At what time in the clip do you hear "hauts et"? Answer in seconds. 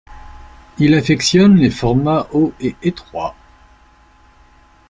2.31-2.75